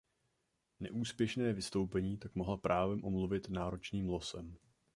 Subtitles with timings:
[0.79, 4.57] Neúspěšné vystoupení tak mohla právem omluvit náročným losem.